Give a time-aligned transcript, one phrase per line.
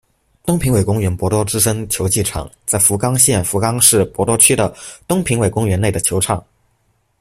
[0.43, 4.75] 东平尾公园博多之森球技场在福冈县福冈市博多区的
[5.07, 6.43] 东平尾公园内的球场。